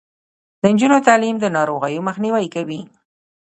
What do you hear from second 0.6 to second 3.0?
د نجونو تعلیم د ناروغیو مخنیوی کوي.